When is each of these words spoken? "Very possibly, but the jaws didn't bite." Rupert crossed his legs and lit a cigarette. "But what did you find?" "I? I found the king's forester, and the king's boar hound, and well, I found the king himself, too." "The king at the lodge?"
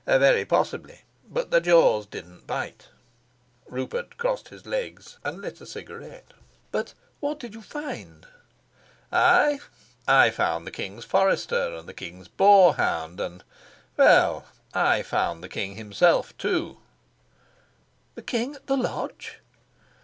"Very 0.07 0.45
possibly, 0.45 1.01
but 1.29 1.51
the 1.51 1.61
jaws 1.61 2.07
didn't 2.07 2.47
bite." 2.47 2.87
Rupert 3.67 4.17
crossed 4.17 4.49
his 4.49 4.65
legs 4.65 5.19
and 5.23 5.39
lit 5.43 5.61
a 5.61 5.65
cigarette. 5.67 6.33
"But 6.71 6.95
what 7.19 7.39
did 7.39 7.53
you 7.53 7.61
find?" 7.61 8.25
"I? 9.11 9.59
I 10.07 10.31
found 10.31 10.65
the 10.65 10.71
king's 10.71 11.05
forester, 11.05 11.75
and 11.75 11.87
the 11.87 11.93
king's 11.93 12.27
boar 12.29 12.77
hound, 12.77 13.19
and 13.19 13.43
well, 13.95 14.45
I 14.73 15.03
found 15.03 15.43
the 15.43 15.47
king 15.47 15.75
himself, 15.75 16.35
too." 16.35 16.79
"The 18.15 18.23
king 18.23 18.55
at 18.55 18.65
the 18.65 18.77
lodge?" 18.77 19.37